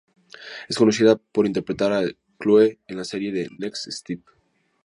[0.67, 2.01] Es conocida por interpretar a
[2.39, 4.21] Chloe en la serie The Next Step.